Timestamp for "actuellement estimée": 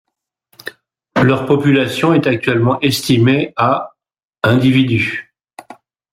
2.25-3.53